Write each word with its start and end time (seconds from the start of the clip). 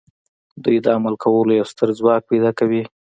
دوی 0.63 0.77
د 0.81 0.87
عمل 0.97 1.15
کولو 1.23 1.51
یو 1.59 1.69
ستر 1.71 1.89
ځواک 1.99 2.21
پیدا 2.31 2.51
کوي 2.59 2.83